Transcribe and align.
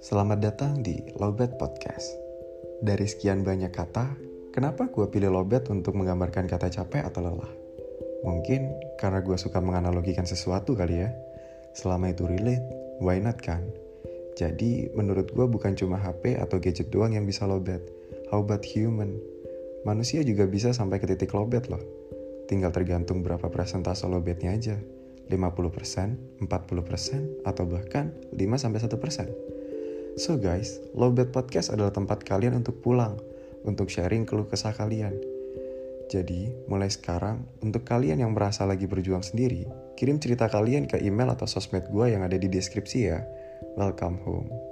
Selamat 0.00 0.40
datang 0.40 0.80
di 0.80 0.96
Lobet 1.20 1.60
Podcast. 1.60 2.16
Dari 2.80 3.04
sekian 3.04 3.44
banyak 3.44 3.68
kata, 3.68 4.16
kenapa 4.48 4.88
gue 4.88 5.04
pilih 5.12 5.28
lobet 5.28 5.68
untuk 5.68 5.92
menggambarkan 5.92 6.48
kata 6.48 6.72
capek 6.72 7.04
atau 7.04 7.20
lelah? 7.20 7.52
Mungkin 8.24 8.96
karena 8.96 9.20
gue 9.20 9.36
suka 9.36 9.60
menganalogikan 9.60 10.24
sesuatu 10.24 10.72
kali 10.72 11.04
ya. 11.04 11.12
Selama 11.76 12.16
itu 12.16 12.24
relate, 12.24 12.64
why 13.04 13.20
not 13.20 13.44
kan? 13.44 13.60
Jadi 14.40 14.88
menurut 14.96 15.36
gue 15.36 15.44
bukan 15.44 15.76
cuma 15.76 16.00
HP 16.00 16.40
atau 16.40 16.56
gadget 16.56 16.88
doang 16.88 17.12
yang 17.12 17.28
bisa 17.28 17.44
lobet. 17.44 17.84
How 18.32 18.40
about 18.40 18.64
human? 18.64 19.20
Manusia 19.84 20.24
juga 20.24 20.48
bisa 20.48 20.72
sampai 20.72 20.96
ke 20.96 21.12
titik 21.12 21.36
lobet 21.36 21.68
loh. 21.68 21.84
Tinggal 22.48 22.72
tergantung 22.72 23.20
berapa 23.20 23.52
presentase 23.52 24.08
lobetnya 24.08 24.56
aja. 24.56 24.80
50%, 25.28 26.40
40%, 26.40 27.44
atau 27.44 27.64
bahkan 27.68 28.16
5-1%. 28.32 29.59
So 30.18 30.34
guys, 30.38 30.82
Lowbat 30.96 31.30
Podcast 31.30 31.70
adalah 31.70 31.94
tempat 31.94 32.26
kalian 32.26 32.58
untuk 32.58 32.82
pulang, 32.82 33.18
untuk 33.62 33.92
sharing 33.92 34.26
keluh 34.26 34.48
kesah 34.48 34.74
kalian. 34.74 35.14
Jadi, 36.10 36.50
mulai 36.66 36.90
sekarang, 36.90 37.46
untuk 37.62 37.86
kalian 37.86 38.18
yang 38.18 38.34
merasa 38.34 38.66
lagi 38.66 38.90
berjuang 38.90 39.22
sendiri, 39.22 39.68
kirim 39.94 40.18
cerita 40.18 40.50
kalian 40.50 40.90
ke 40.90 40.98
email 40.98 41.30
atau 41.30 41.46
sosmed 41.46 41.86
gue 41.86 42.06
yang 42.10 42.26
ada 42.26 42.34
di 42.34 42.50
deskripsi 42.50 42.98
ya. 43.06 43.22
Welcome 43.78 44.18
home. 44.26 44.69